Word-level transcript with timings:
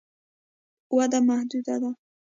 وده 0.97 1.19
محدوده 1.29 1.75
ده. 1.81 1.91